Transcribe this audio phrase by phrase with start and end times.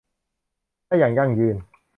[0.85, 1.55] ได้อย่างยั่งยืน